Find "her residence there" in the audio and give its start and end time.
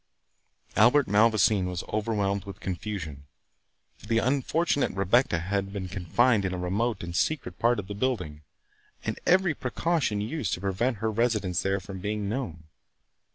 11.05-11.79